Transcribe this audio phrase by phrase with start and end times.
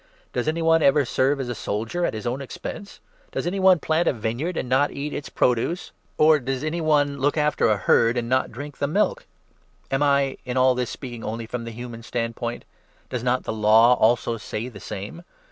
[0.33, 2.99] Does any one ever serve as a soldier at his own expense?
[3.31, 5.91] Does 7 any one plant a vineyard and not eat its produce?
[6.17, 6.69] Or does I.
[6.69, 6.71] CORINTHIANS, 9.
[6.71, 9.27] 319 any one look after a herd and not drink the milk?
[9.91, 12.65] Am 8 I, in all this, speaking only from the human standpoint?
[13.11, 15.21] Does not the Law also say the same